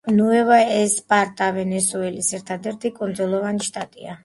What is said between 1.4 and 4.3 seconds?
ვენესუელის ერთადერთი კუნძულოვანი შტატია.